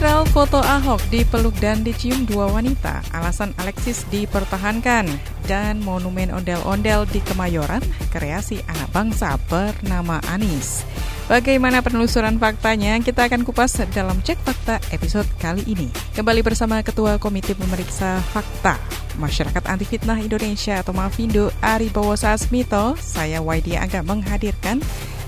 [0.00, 5.04] Viral foto Ahok dipeluk dan dicium dua wanita, alasan Alexis dipertahankan,
[5.44, 10.88] dan monumen ondel-ondel di Kemayoran, kreasi anak bangsa bernama Anis.
[11.28, 12.96] Bagaimana penelusuran faktanya?
[13.04, 15.92] Kita akan kupas dalam Cek Fakta episode kali ini.
[16.16, 18.80] Kembali bersama Ketua Komite Pemeriksa Fakta
[19.20, 24.80] Masyarakat Anti Fitnah Indonesia atau Mafindo Ari Bowo Sasmito, saya Waidia Angga menghadirkan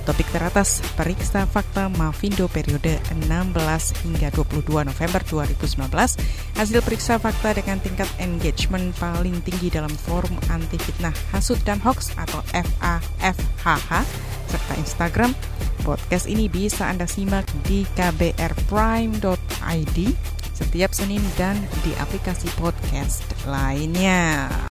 [0.02, 5.79] Topik teratas periksa fakta Mavindo periode 16 hingga 22 November 2019
[6.59, 12.10] hasil periksa fakta dengan tingkat engagement paling tinggi dalam forum anti fitnah hasut dan hoax
[12.19, 14.02] atau FAFHH
[14.51, 15.30] serta Instagram.
[15.87, 19.98] Podcast ini bisa Anda simak di kbrprime.id
[20.52, 24.71] setiap Senin dan di aplikasi podcast lainnya.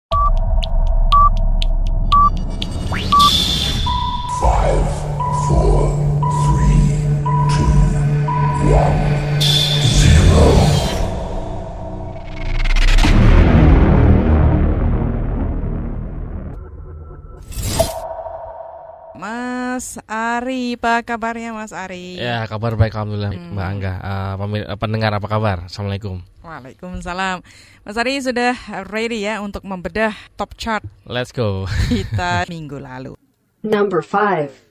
[20.49, 22.17] Ari, apa kabarnya Mas Ari?
[22.17, 23.53] Ya, kabar baik alhamdulillah hmm.
[23.53, 23.95] Mbak Angga.
[24.01, 25.69] Uh, pendengar apa kabar?
[25.69, 26.25] Assalamualaikum.
[26.41, 27.45] Waalaikumsalam.
[27.85, 28.57] Mas Ari sudah
[28.89, 30.81] ready ya untuk membedah top chart.
[31.05, 31.69] Let's go.
[31.93, 33.13] Kita minggu lalu.
[33.61, 34.68] Number five.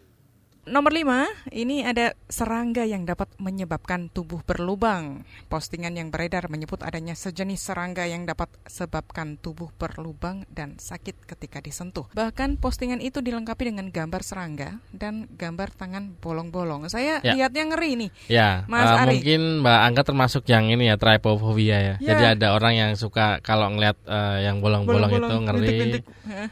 [0.67, 5.23] Nomor 5, ini ada serangga yang dapat menyebabkan tubuh berlubang.
[5.47, 11.63] Postingan yang beredar menyebut adanya sejenis serangga yang dapat sebabkan tubuh berlubang dan sakit ketika
[11.63, 12.11] disentuh.
[12.11, 16.91] Bahkan postingan itu dilengkapi dengan gambar serangga dan gambar tangan bolong-bolong.
[16.91, 17.31] Saya ya.
[17.31, 18.09] lihatnya ngeri nih.
[18.27, 19.23] Ya, Mas uh, Ari.
[19.23, 21.95] mungkin Mbak Angga termasuk yang ini ya trypophobia ya.
[22.03, 22.11] ya.
[22.11, 25.79] Jadi ada orang yang suka kalau ngelihat uh, yang bolong-bolong itu ngeri.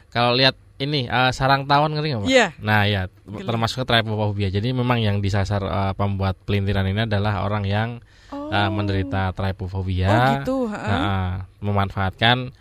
[0.08, 2.28] Kalau lihat ini uh, sarang tawon ngerti nggak pak?
[2.30, 2.46] Iya.
[2.60, 4.48] Nah ya termasuk trypophobia.
[4.52, 7.88] Jadi memang yang disasar uh, pembuat pelintiran ini adalah orang yang
[8.32, 8.52] oh.
[8.52, 10.08] uh, menderita trypophobia.
[10.08, 10.56] Oh gitu.
[10.68, 10.76] Uh.
[10.76, 11.30] Uh,
[11.64, 12.52] memanfaatkan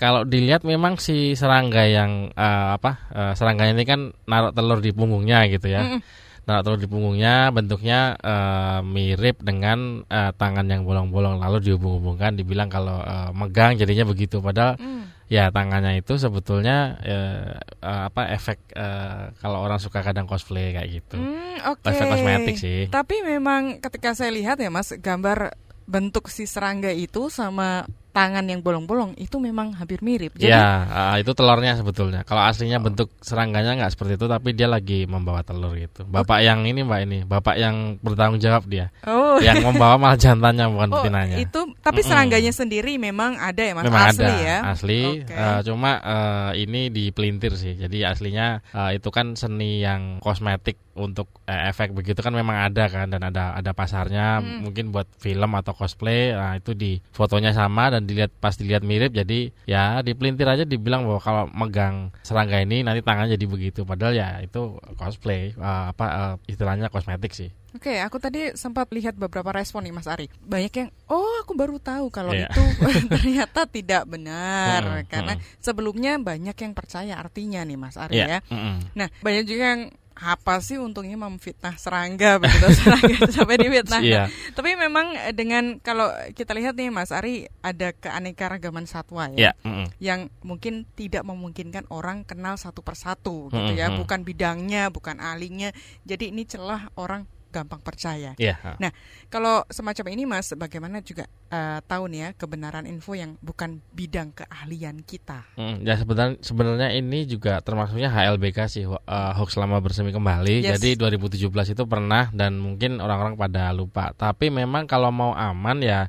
[0.00, 4.94] kalau dilihat memang si serangga yang uh, apa uh, serangga ini kan naruh telur di
[4.94, 5.82] punggungnya gitu ya.
[5.84, 11.62] Mm -mm naruh telur di punggungnya bentuknya uh, mirip dengan uh, tangan yang bolong-bolong lalu
[11.62, 17.54] dihubung-hubungkan dibilang kalau uh, megang jadinya begitu padahal mm ya tangannya itu sebetulnya uh,
[17.86, 21.22] uh, apa efek uh, kalau orang suka kadang cosplay kayak gitu.
[21.22, 21.94] Hmm, okay.
[21.94, 22.80] Efek kosmetik sih.
[22.90, 25.54] Tapi memang ketika saya lihat ya Mas gambar
[25.86, 30.34] bentuk si serangga itu sama tangan yang bolong-bolong itu memang hampir mirip.
[30.34, 32.26] Jadi, ya, uh, itu telurnya sebetulnya.
[32.26, 32.84] Kalau aslinya oh.
[32.90, 36.02] bentuk serangganya nggak seperti itu, tapi dia lagi membawa telur gitu.
[36.06, 36.44] Bapak oh.
[36.44, 38.90] yang ini mbak ini, bapak yang bertanggung jawab dia.
[39.06, 39.38] Oh.
[39.38, 41.36] Yang membawa malah jantannya bukan oh, betinanya.
[41.38, 42.62] Itu, tapi serangganya mm -mm.
[42.66, 43.84] sendiri memang ada ya mas?
[43.86, 44.58] Memang asli ada, ya.
[44.66, 45.00] Asli.
[45.22, 45.34] Okay.
[45.34, 47.78] Uh, eh, cuma uh, ini dipelintir sih.
[47.78, 52.90] Jadi aslinya uh, itu kan seni yang kosmetik untuk eh, efek begitu kan memang ada
[52.92, 54.68] kan dan ada ada pasarnya hmm.
[54.68, 59.12] mungkin buat film atau cosplay nah itu di fotonya sama dan dilihat pas dilihat mirip
[59.12, 64.14] jadi ya dipelintir aja dibilang bahwa kalau megang serangga ini nanti tangan jadi begitu padahal
[64.16, 69.14] ya itu cosplay uh, apa uh, istilahnya kosmetik sih Oke, okay, aku tadi sempat lihat
[69.14, 70.26] beberapa respon nih Mas Ari.
[70.42, 72.50] Banyak yang, oh aku baru tahu kalau yeah.
[72.50, 72.62] itu
[73.14, 75.42] ternyata tidak benar mm, karena mm.
[75.62, 78.42] sebelumnya banyak yang percaya artinya nih Mas Ari yeah.
[78.42, 78.50] ya.
[78.50, 78.76] Mm -mm.
[78.98, 79.82] Nah, banyak juga yang
[80.20, 84.02] apa sih untungnya memfitnah serangga begitu serangga sampai difitnah.
[84.04, 84.28] Yeah.
[84.52, 89.54] Tapi memang eh, dengan kalau kita lihat nih Mas Ari ada keanekaragaman satwa ya, yeah.
[89.64, 89.86] mm -hmm.
[89.96, 93.80] yang mungkin tidak memungkinkan orang kenal satu persatu gitu mm -hmm.
[93.80, 95.72] ya, bukan bidangnya, bukan ahlinya.
[96.04, 98.32] Jadi ini celah orang gampang percaya.
[98.38, 98.56] Yeah.
[98.78, 98.94] Nah,
[99.28, 104.32] kalau semacam ini Mas, bagaimana juga uh, tahu nih ya kebenaran info yang bukan bidang
[104.32, 105.44] keahlian kita?
[105.58, 108.98] Hmm, ya sebenarnya sebenarnya ini juga termasuknya HLBK sih uh,
[109.36, 110.64] hoax lama bersemi kembali.
[110.64, 110.78] Yes.
[110.78, 114.14] Jadi 2017 itu pernah dan mungkin orang-orang pada lupa.
[114.14, 116.08] Tapi memang kalau mau aman ya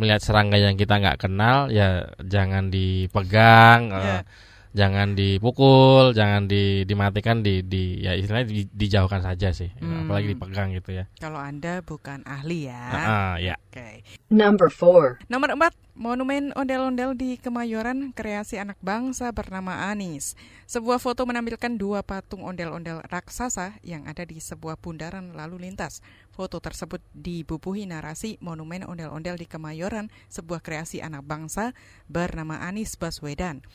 [0.00, 3.92] melihat serangga yang kita nggak kenal ya jangan dipegang.
[3.92, 4.24] Yeah.
[4.24, 10.06] Uh, jangan dipukul, jangan di, dimatikan, di, di ya istilahnya di, dijauhkan saja sih, hmm.
[10.06, 11.04] apalagi dipegang gitu ya.
[11.18, 12.82] Kalau anda bukan ahli ya.
[12.90, 13.54] Uh, uh, ya.
[13.58, 13.74] Oke.
[13.74, 13.94] Okay.
[14.30, 15.18] Number four.
[15.26, 20.38] Nomor empat, monumen ondel-ondel di Kemayoran kreasi anak bangsa bernama Anis.
[20.70, 25.98] Sebuah foto menampilkan dua patung ondel-ondel raksasa yang ada di sebuah bundaran lalu lintas.
[26.30, 31.74] Foto tersebut dibubuhi narasi monumen ondel-ondel di Kemayoran, sebuah kreasi anak bangsa
[32.06, 33.66] bernama Anis Baswedan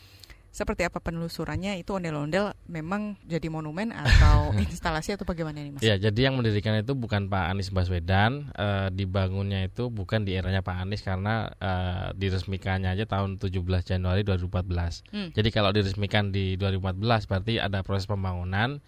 [0.56, 5.84] seperti apa penelusurannya itu ondel-ondel memang jadi monumen atau instalasi atau bagaimana ini Mas?
[5.84, 10.64] Ya, jadi yang mendirikan itu bukan Pak Anies Baswedan, e, dibangunnya itu bukan di eranya
[10.64, 11.72] Pak Anies karena e,
[12.16, 13.52] diresmikannya aja tahun 17
[13.84, 15.12] Januari 2014.
[15.12, 15.28] Hmm.
[15.36, 18.80] Jadi kalau diresmikan di 2014 berarti ada proses pembangunan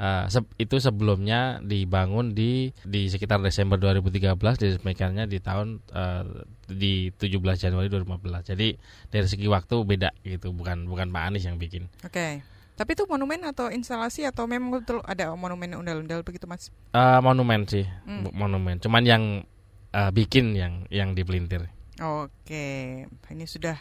[0.00, 6.24] Uh, se itu sebelumnya dibangun di di sekitar Desember 2013 diresmikannya di tahun uh,
[6.72, 8.56] di 17 Januari 2015.
[8.56, 8.80] Jadi
[9.12, 11.92] dari segi waktu beda gitu, bukan bukan Pak Anies yang bikin.
[12.00, 12.16] Oke.
[12.16, 12.32] Okay.
[12.80, 16.72] Tapi itu monumen atau instalasi atau memang betul ada monumen ondel-ondel begitu Mas?
[16.96, 18.32] Uh, monumen sih, hmm.
[18.32, 18.80] monumen.
[18.80, 19.44] Cuman yang
[19.92, 21.68] uh, bikin yang yang dipelintir.
[22.00, 23.76] Oke, ini sudah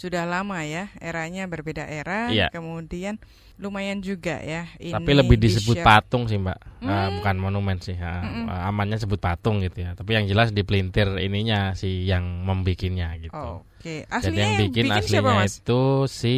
[0.00, 2.48] sudah lama ya, eranya berbeda era, iya.
[2.48, 3.20] kemudian
[3.60, 4.64] lumayan juga ya.
[4.80, 6.88] Ini Tapi lebih disebut patung sih mbak, hmm.
[6.88, 8.00] uh, bukan monumen sih.
[8.00, 8.48] Uh, hmm.
[8.48, 9.92] amannya sebut patung gitu ya.
[9.92, 13.60] Tapi yang jelas dipelintir ininya si yang membikinnya gitu.
[13.60, 15.60] Oke, aslinya Jadi yang bikin, bikin aslinya siapa, mas?
[15.60, 16.36] itu si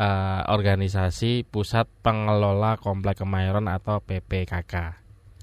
[0.00, 4.96] uh, organisasi Pusat Pengelola Komplek Kemayoran atau PPKK.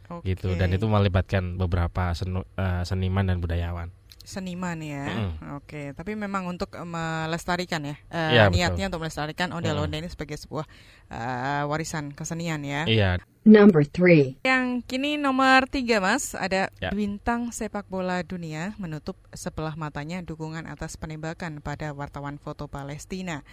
[0.09, 0.33] Okay.
[0.33, 3.93] Gitu dan itu melibatkan beberapa senu, uh, seniman dan budayawan
[4.27, 5.07] seniman ya.
[5.07, 5.55] Mm.
[5.55, 8.87] Oke, tapi memang untuk melestarikan ya, uh, ya niatnya betul.
[8.91, 10.03] untuk melestarikan ondel-ondel mm.
[10.03, 10.67] ini sebagai sebuah
[11.07, 12.83] uh, warisan kesenian ya.
[12.83, 13.23] Iya.
[13.47, 14.35] Number three.
[14.43, 16.91] Yang kini nomor tiga mas, ada ya.
[16.91, 23.47] bintang sepak bola dunia menutup sebelah matanya dukungan atas penembakan pada wartawan foto Palestina.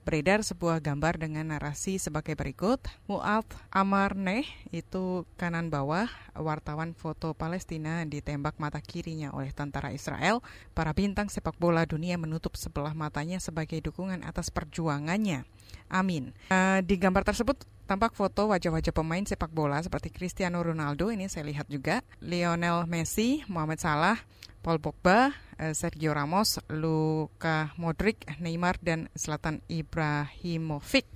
[0.00, 2.80] Beredar sebuah gambar dengan narasi sebagai berikut.
[3.04, 10.40] Mu'ad Amarneh, itu kanan bawah, wartawan foto Palestina ditembak mata kirinya oleh tentara Israel.
[10.72, 15.44] Para bintang sepak bola dunia menutup sebelah matanya sebagai dukungan atas perjuangannya.
[15.92, 16.32] Amin.
[16.48, 21.44] Uh, di gambar tersebut tampak foto wajah-wajah pemain sepak bola seperti Cristiano Ronaldo, ini saya
[21.50, 24.16] lihat juga, Lionel Messi, Muhammad Salah,
[24.60, 31.08] Paul Pogba, eh, Sergio Ramos, Luka Modric, Neymar, dan Zlatan Ibrahimovic.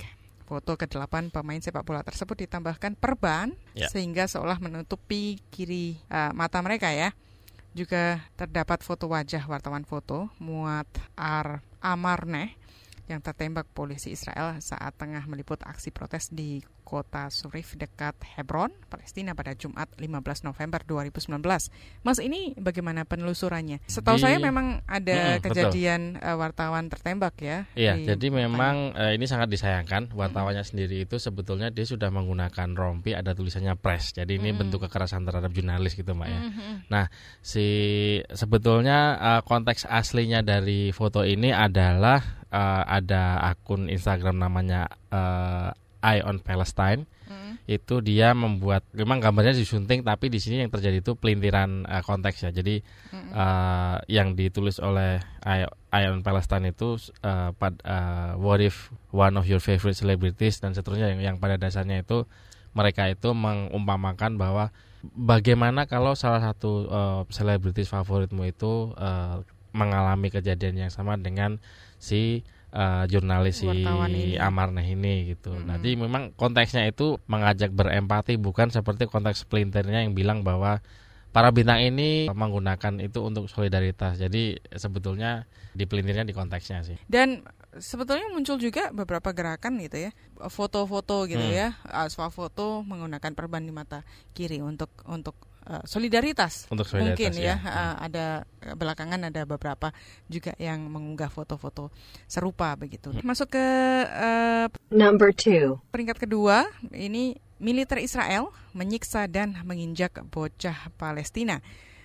[0.44, 3.88] Foto ke-8 pemain sepak bola tersebut ditambahkan perban yeah.
[3.88, 7.16] sehingga seolah menutupi kiri uh, mata mereka ya.
[7.72, 10.86] Juga terdapat foto wajah wartawan foto Muat
[11.16, 12.52] Ar Amarneh
[13.08, 19.32] yang tertembak polisi Israel saat tengah meliput aksi protes di kota Surif dekat Hebron, Palestina
[19.32, 21.40] pada Jumat 15 November 2019.
[22.04, 23.80] Mas ini bagaimana penelusurannya?
[23.88, 27.64] Setahu di, saya memang ada hmm, kejadian uh, wartawan tertembak ya.
[27.74, 30.70] Iya, jadi memang uh, ini sangat disayangkan wartawannya hmm.
[30.70, 34.12] sendiri itu sebetulnya dia sudah menggunakan rompi ada tulisannya press.
[34.12, 34.60] Jadi ini hmm.
[34.60, 36.40] bentuk kekerasan terhadap jurnalis gitu Mbak ya.
[36.44, 36.76] Hmm.
[36.92, 37.04] Nah,
[37.40, 37.66] si
[38.30, 45.72] sebetulnya uh, konteks aslinya dari foto ini adalah uh, ada akun Instagram namanya uh,
[46.04, 47.64] Eye on Palestine hmm.
[47.64, 52.44] itu dia membuat memang gambarnya disunting tapi di sini yang terjadi itu pelintiran uh, konteks
[52.44, 52.84] ya jadi
[53.16, 53.32] hmm.
[53.32, 59.40] uh, yang ditulis oleh Eye, Eye on Palestine itu uh, pad, uh, what if one
[59.40, 62.28] of your favorite celebrities dan seterusnya yang, yang pada dasarnya itu
[62.76, 64.68] mereka itu mengumpamakan bahwa
[65.14, 66.90] bagaimana kalau salah satu
[67.32, 69.40] selebritis uh, favoritmu itu uh,
[69.74, 71.58] mengalami kejadian yang sama dengan
[71.98, 73.70] si uh, jurnalis si
[74.36, 75.54] Amarneh ini gitu.
[75.54, 75.70] Hmm.
[75.70, 80.82] Nanti memang konteksnya itu mengajak berempati bukan seperti konteks pelintirnya yang bilang bahwa
[81.34, 84.18] para bintang ini menggunakan itu untuk solidaritas.
[84.18, 86.98] Jadi sebetulnya di pelintirnya di konteksnya sih.
[87.10, 87.42] Dan
[87.74, 90.10] sebetulnya muncul juga beberapa gerakan gitu ya,
[90.46, 91.58] foto-foto gitu hmm.
[91.58, 91.68] ya,
[92.30, 95.34] foto menggunakan perban di mata kiri untuk untuk
[95.68, 97.56] uh, solidaritas, Untuk solidaritas mungkin ya, ya.
[97.60, 98.26] Uh, ada
[98.76, 99.92] belakangan ada beberapa
[100.28, 101.92] juga yang mengunggah foto-foto
[102.28, 103.12] serupa begitu.
[103.12, 103.24] Hmm.
[103.24, 103.66] Masuk ke
[104.08, 111.64] uh, number two peringkat kedua ini militer Israel menyiksa dan menginjak bocah Palestina.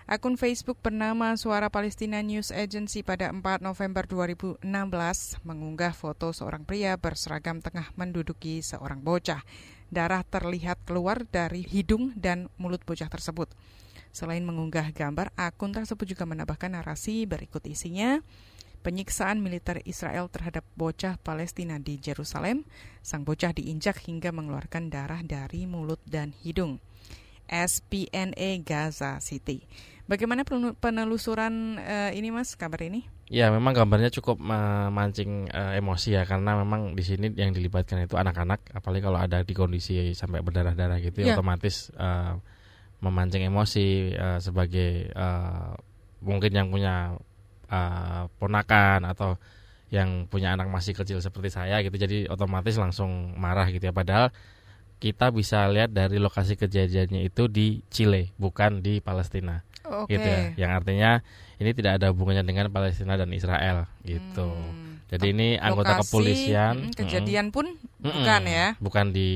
[0.09, 4.65] Akun Facebook bernama Suara Palestina News Agency pada 4 November 2016
[5.45, 9.45] mengunggah foto seorang pria berseragam tengah menduduki seorang bocah
[9.89, 13.49] darah terlihat keluar dari hidung dan mulut bocah tersebut.
[14.09, 18.21] Selain mengunggah gambar, akun tersebut juga menambahkan narasi berikut isinya.
[18.79, 22.63] Penyiksaan militer Israel terhadap bocah Palestina di Jerusalem,
[23.03, 26.79] sang bocah diinjak hingga mengeluarkan darah dari mulut dan hidung.
[27.49, 29.65] SPNA Gaza City.
[30.09, 30.41] Bagaimana
[30.77, 33.05] penelusuran uh, ini Mas kabar ini?
[33.29, 38.17] Ya, memang gambarnya cukup memancing uh, emosi ya karena memang di sini yang dilibatkan itu
[38.17, 41.37] anak-anak, apalagi kalau ada di kondisi sampai berdarah-darah gitu, ya.
[41.37, 42.41] otomatis uh,
[43.05, 45.77] memancing emosi uh, sebagai uh,
[46.25, 47.13] mungkin yang punya
[47.69, 49.37] uh, ponakan atau
[49.93, 53.93] yang punya anak masih kecil seperti saya gitu, jadi otomatis langsung marah gitu ya.
[53.93, 54.33] Padahal
[54.99, 60.15] kita bisa lihat dari lokasi kejadiannya itu di Chile, bukan di Palestina okay.
[60.15, 60.41] gitu ya.
[60.67, 61.11] Yang artinya
[61.59, 64.51] ini tidak ada hubungannya dengan Palestina dan Israel gitu.
[64.51, 64.89] Hmm.
[65.09, 68.67] Jadi ini anggota Lokasi, kepolisian mm, kejadian mm, pun mm, bukan ya.
[68.77, 69.29] Bukan di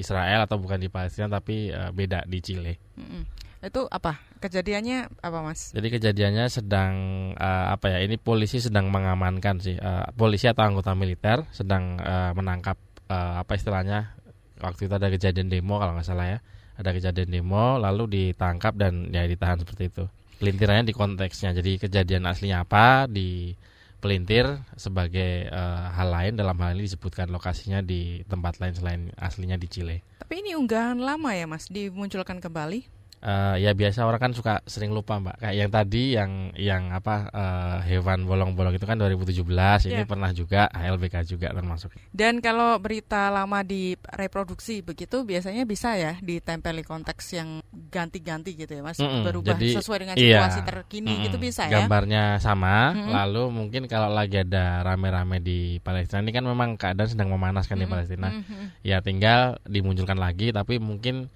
[0.00, 2.80] Israel atau bukan di Palestina tapi uh, beda di Chile.
[2.96, 3.28] Mm,
[3.60, 4.16] itu apa?
[4.40, 5.76] Kejadiannya apa, Mas?
[5.76, 6.92] Jadi kejadiannya sedang
[7.36, 7.98] uh, apa ya?
[8.00, 9.76] Ini polisi sedang mengamankan sih.
[9.76, 12.80] Uh, polisi atau anggota militer sedang uh, menangkap
[13.12, 14.16] uh, apa istilahnya
[14.60, 16.38] waktu itu ada kejadian demo kalau nggak salah ya
[16.76, 20.04] ada kejadian demo lalu ditangkap dan ya ditahan seperti itu
[20.40, 23.52] pelintirannya di konteksnya jadi kejadian aslinya apa di
[24.00, 24.48] pelintir
[24.80, 29.68] sebagai uh, hal lain dalam hal ini disebutkan lokasinya di tempat lain selain aslinya di
[29.68, 29.96] Chile.
[30.24, 32.99] Tapi ini unggahan lama ya Mas dimunculkan kembali?
[33.24, 37.28] Uh, ya biasa orang kan suka sering lupa mbak kayak yang tadi yang yang apa
[37.32, 39.76] uh, hewan bolong-bolong itu kan 2017 yeah.
[39.92, 46.16] ini pernah juga HLBK juga termasuk dan kalau berita lama direproduksi begitu biasanya bisa ya
[46.20, 47.60] ditempeli konteks yang
[47.92, 50.40] ganti-ganti gitu ya mas mm -mm, berubah jadi, sesuai dengan iya.
[50.40, 53.12] situasi iya, terkini mm -mm, gitu bisa ya gambarnya sama mm -hmm.
[53.12, 57.76] lalu mungkin kalau lagi ada rame-rame di Palestina ini kan memang keadaan sedang memanas kan
[57.76, 57.90] mm -hmm.
[57.90, 58.66] di Palestina mm -hmm.
[58.86, 61.28] ya tinggal dimunculkan lagi tapi mungkin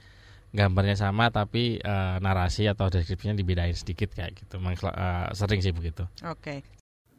[0.55, 4.63] gambarnya sama tapi uh, narasi atau deskripsinya dibedain sedikit kayak gitu.
[4.63, 6.07] Memang uh, sering sih begitu.
[6.23, 6.39] Oke.
[6.39, 6.59] Okay.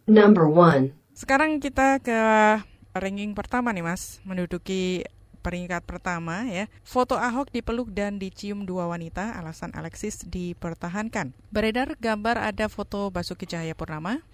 [0.08, 0.96] Number one.
[1.12, 2.20] Sekarang kita ke
[2.96, 5.04] ranking pertama nih Mas, menduduki
[5.44, 6.66] peringkat pertama ya.
[6.82, 11.36] Foto Ahok dipeluk dan dicium dua wanita, alasan Alexis dipertahankan.
[11.54, 14.26] Beredar gambar ada foto Basuki Cahayapurnama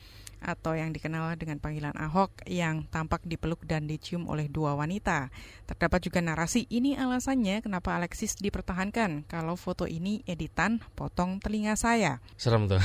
[0.42, 5.30] atau yang dikenal dengan panggilan Ahok yang tampak dipeluk dan dicium oleh dua wanita.
[5.70, 12.18] Terdapat juga narasi ini alasannya kenapa Alexis dipertahankan kalau foto ini editan potong telinga saya.
[12.36, 12.82] Serem tuh.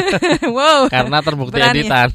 [0.56, 0.86] wow.
[0.92, 1.88] Karena terbukti berani.
[1.88, 2.08] editan.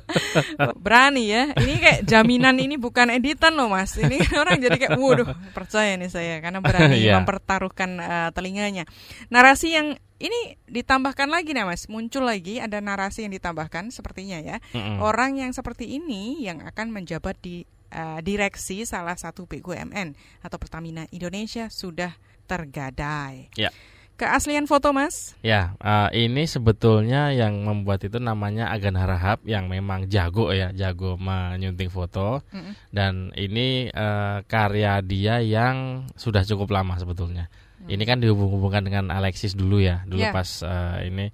[0.84, 1.42] berani ya.
[1.56, 3.96] Ini kayak jaminan ini bukan editan loh Mas.
[3.96, 7.16] Ini orang jadi kayak waduh percaya nih saya karena berani yeah.
[7.16, 8.84] mempertaruhkan uh, telinganya.
[9.32, 14.56] Narasi yang ini ditambahkan lagi nih mas, muncul lagi ada narasi yang ditambahkan sepertinya ya.
[14.72, 14.96] Mm-hmm.
[15.04, 21.04] Orang yang seperti ini yang akan menjabat di uh, direksi salah satu BUMN atau Pertamina
[21.12, 22.16] Indonesia sudah
[22.48, 23.52] tergadai.
[23.54, 23.68] Ya.
[24.14, 25.34] Keaslian foto mas?
[25.42, 31.18] Ya, uh, ini sebetulnya yang membuat itu namanya Agan Harahap yang memang jago ya, jago
[31.18, 32.38] menyunting foto.
[32.54, 32.74] Mm -hmm.
[32.94, 37.50] Dan ini uh, karya dia yang sudah cukup lama sebetulnya.
[37.84, 40.34] Ini kan dihubung-hubungkan dengan Alexis dulu ya, dulu yeah.
[40.34, 41.28] pas uh, ini.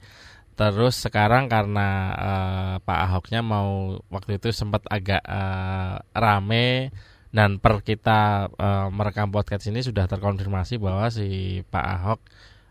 [0.59, 6.93] Terus sekarang karena uh, Pak Ahoknya mau waktu itu sempat agak uh, rame
[7.31, 12.21] dan per kita uh, merekam podcast ini sudah terkonfirmasi bahwa si Pak Ahok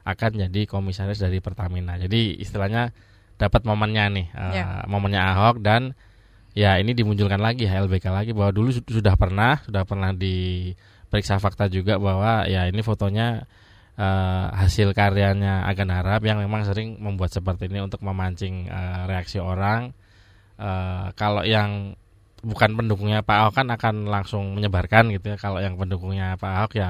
[0.06, 1.96] akan jadi komisaris dari Pertamina.
[1.98, 2.92] Jadi istilahnya
[3.40, 4.84] dapat momennya nih, uh, yeah.
[4.86, 5.96] momennya Ahok dan
[6.54, 11.96] ya ini dimunculkan lagi HLBK lagi bahwa dulu sudah pernah sudah pernah diperiksa fakta juga
[12.02, 13.48] bahwa ya ini fotonya
[14.00, 19.44] uh, hasil karyanya Agan Harap yang memang sering membuat seperti ini untuk memancing uh, reaksi
[19.44, 19.91] orang.
[20.56, 21.96] Uh, kalau yang
[22.39, 25.38] bukan pendukungnya Pak Ahok kan akan langsung menyebarkan gitu ya.
[25.38, 26.89] Kalau yang pendukungnya Pak Ahok ya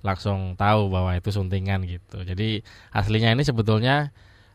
[0.00, 2.24] langsung tahu bahwa itu suntingan gitu.
[2.24, 4.12] Jadi aslinya ini sebetulnya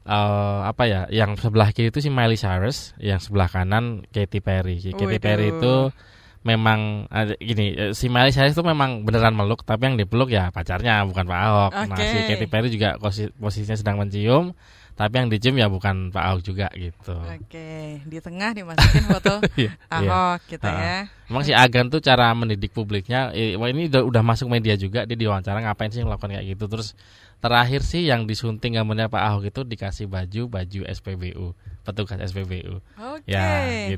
[0.09, 1.01] uh, apa ya?
[1.13, 4.81] Yang sebelah kiri itu si Miley Cyrus, yang sebelah kanan Katy Perry.
[4.81, 5.93] Katy Perry itu
[6.41, 10.49] memang uh, gini eh, si Miley Cyrus itu memang beneran meluk tapi yang dipeluk ya
[10.49, 11.71] pacarnya bukan Pak Ahok.
[11.73, 11.89] Okay.
[11.89, 12.97] Nah si Katy Perry juga
[13.37, 14.57] posisinya sedang mencium
[14.91, 17.15] tapi yang dicium ya bukan Pak Ahok juga gitu.
[17.15, 17.85] Oke, okay.
[18.05, 20.51] di tengah dimasukin foto iya, Ahok iya.
[20.51, 20.97] gitu ya.
[21.31, 25.17] Memang si Agan tuh cara mendidik publiknya, eh, ini udah, udah masuk media juga dia
[25.17, 26.93] diwawancara ngapain sih melakukan kayak gitu terus
[27.41, 33.25] terakhir sih yang disunting gambarnya Pak Ahok itu dikasih baju baju SPBU petugas SPBU okay.
[33.25, 33.45] ya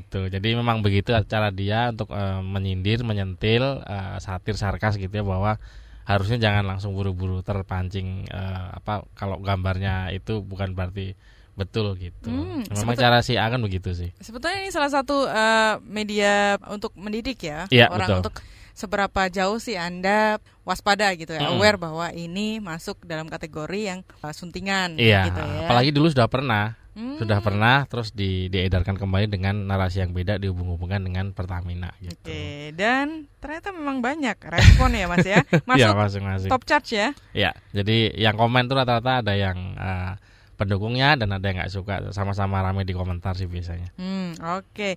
[0.00, 5.20] gitu jadi memang begitu cara dia untuk uh, menyindir menyentil uh, satir sarkas gitu ya
[5.20, 5.60] bahwa
[6.08, 11.16] harusnya jangan langsung buru-buru terpancing uh, apa kalau gambarnya itu bukan berarti
[11.54, 12.28] betul gitu.
[12.28, 14.10] Hmm, Memang cara si akan begitu sih.
[14.18, 18.20] Sebetulnya ini salah satu uh, media untuk mendidik ya, ya orang betul.
[18.26, 18.34] untuk
[18.74, 21.54] seberapa jauh sih Anda waspada gitu ya, hmm.
[21.56, 25.70] aware bahwa ini masuk dalam kategori yang uh, suntingan iya, gitu ya.
[25.70, 27.18] Apalagi dulu sudah pernah Hmm.
[27.18, 32.14] Sudah pernah terus di, diedarkan kembali dengan narasi yang beda dihubung-hubungkan dengan Pertamina gitu.
[32.14, 35.42] Oke, dan ternyata memang banyak respon ya Mas ya.
[35.68, 36.50] Masuk ya, masing -masing.
[36.54, 37.08] top charge ya.
[37.34, 40.14] Iya, jadi yang komen tuh rata-rata ada yang uh,
[40.54, 43.90] pendukungnya dan ada yang nggak suka sama-sama ramai di komentar sih biasanya.
[43.98, 44.70] Hmm, oke.
[44.72, 44.94] Okay.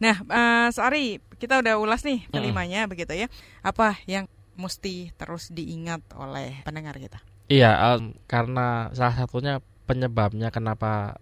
[0.00, 2.90] Nah, uh, sorry, kita udah ulas nih kelimanya hmm.
[2.92, 3.28] begitu ya.
[3.64, 7.22] Apa yang mesti terus diingat oleh pendengar kita?
[7.48, 11.16] Iya, um, karena salah satunya penyebabnya kenapa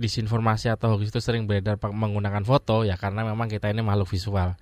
[0.00, 4.56] disinformasi atau hoax itu sering beredar menggunakan foto ya karena memang kita ini makhluk visual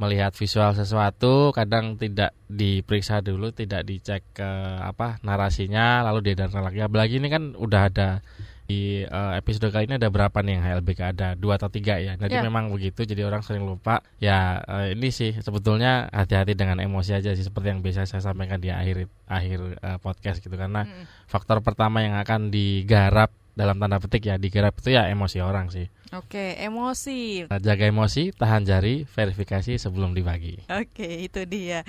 [0.00, 6.80] melihat visual sesuatu kadang tidak diperiksa dulu tidak dicek ke apa narasinya lalu diedarkan lagi.
[6.80, 8.20] Apalagi ini kan udah ada
[8.62, 12.16] di uh, episode kali ini ada berapa nih yang HLBK ada dua atau tiga ya?
[12.16, 12.44] Jadi yeah.
[12.46, 14.00] memang begitu jadi orang sering lupa.
[14.16, 18.62] Ya uh, ini sih sebetulnya hati-hati dengan emosi aja sih seperti yang biasa saya sampaikan
[18.62, 20.54] di akhir akhir uh, podcast gitu.
[20.54, 21.28] Karena mm.
[21.28, 25.88] faktor pertama yang akan digarap dalam tanda petik ya digrab itu ya emosi orang sih.
[26.12, 27.48] Oke, emosi.
[27.48, 30.60] Nah, jaga emosi, tahan jari, verifikasi sebelum dibagi.
[30.68, 31.88] Oke, itu dia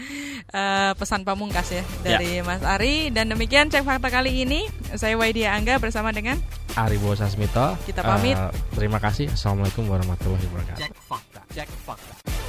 [0.55, 2.48] uh, pesan pamungkas ya dari ya.
[2.48, 3.12] Mas Ari.
[3.12, 4.72] Dan demikian cek fakta kali ini.
[4.96, 6.39] Saya Waidia Angga bersama dengan
[6.79, 7.75] Ari Bosasmito.
[7.84, 8.39] Kita pamit.
[8.39, 8.48] Uh,
[8.79, 9.27] terima kasih.
[9.27, 10.79] Assalamualaikum warahmatullahi wabarakatuh.
[10.88, 11.41] Cek fakta.
[11.51, 12.43] Cek fakta.